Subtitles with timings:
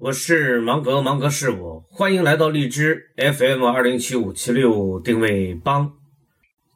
[0.00, 5.92] 我是芒格，芒格是我，欢迎来到荔枝 FM 二零七五七六定位帮。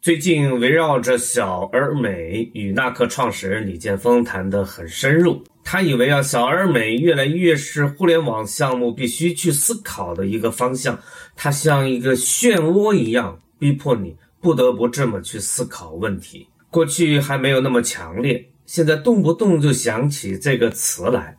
[0.01, 5.41] 最近围绕着小而美与纳克创始人李建峰谈得很深入。
[5.63, 10.99] 他以为啊，小而美越来越是互联网项目必须去思考的一个方向。
[11.37, 16.49] 它像一个漩涡一样，逼迫你不得不这么去思考问题。
[16.71, 21.37] 过去还没有那么强烈，现在动不动就想起这个词来。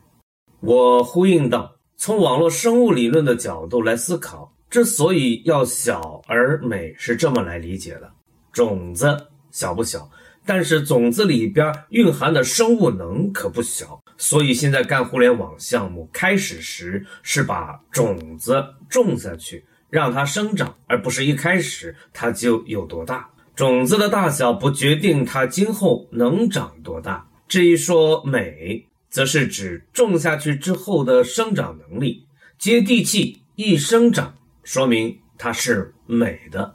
[0.60, 1.73] 我呼应道。
[2.04, 8.12] 从网络生物理论的角度来思考，之所以要小而美，是这么来理解的：
[8.52, 9.16] 种子
[9.50, 10.06] 小不小，
[10.44, 13.98] 但是种子里边蕴含的生物能可不小。
[14.18, 23.26] 所以现在干互联网项目，开始时是把种子种下去，让它生长，而不是一开始它就有多大。
[23.56, 27.26] 种子的大小不决定它今后能长多大。
[27.48, 28.86] 至于说美。
[29.14, 32.26] 则是指种下去之后的生长能力，
[32.58, 34.34] 接地气，易生长，
[34.64, 36.74] 说明它是美的。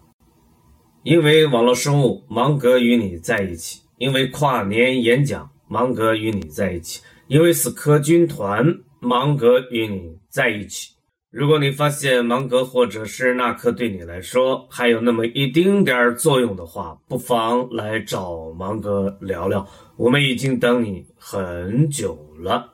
[1.04, 8.66] 因为网络生物，芒格与你在一起；因为跨年演讲，芒格与你在一起；因为死磕军团，
[9.02, 10.94] 芒格与你在一起。
[11.32, 19.68] 如果你发现芒格或者是纳克对你来说还有那么一丁点儿作用的话，不妨来找芒格聊聊。
[19.96, 22.74] 我们已经等你很久了。